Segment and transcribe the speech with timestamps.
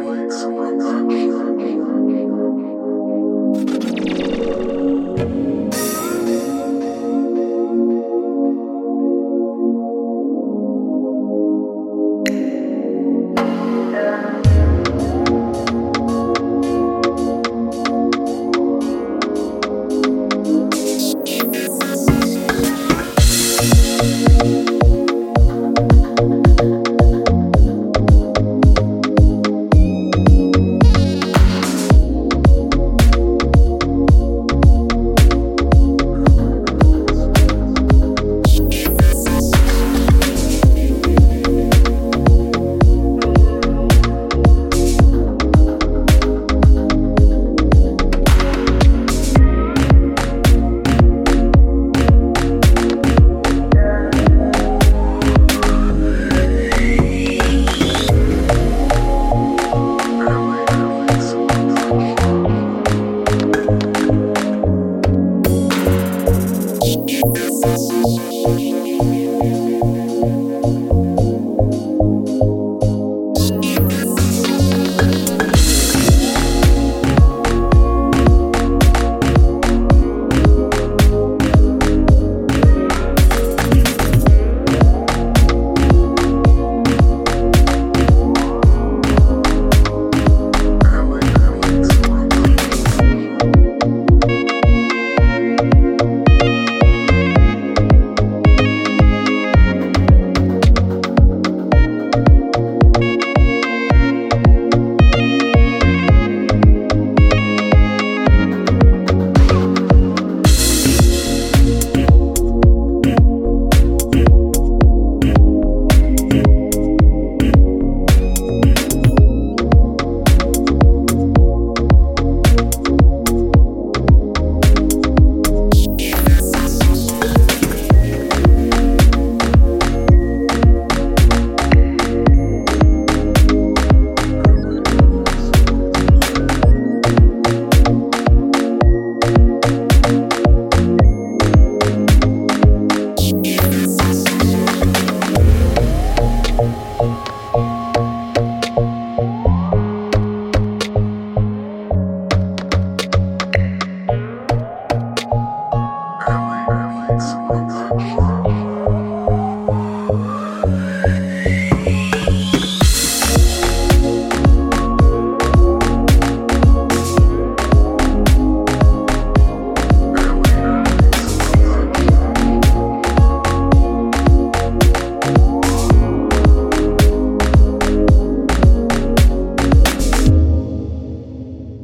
[0.00, 2.37] Airways Online.